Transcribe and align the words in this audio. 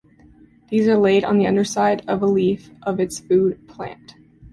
These 0.69 0.87
are 0.87 0.97
laid 0.97 1.23
on 1.23 1.37
the 1.37 1.45
underside 1.45 2.03
of 2.09 2.23
a 2.23 2.25
leaf 2.25 2.71
of 2.81 2.99
its 2.99 3.19
food 3.19 3.67
plant. 3.67 4.15